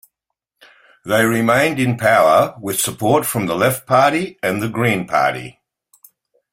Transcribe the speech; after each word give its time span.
They 1.05 1.23
remained 1.25 1.77
in 1.79 1.95
power 1.95 2.55
with 2.59 2.79
support 2.79 3.23
from 3.23 3.45
the 3.45 3.53
Left 3.53 3.85
Party 3.85 4.39
and 4.41 4.59
the 4.59 4.67
Green 4.67 5.05
Party. 5.05 5.59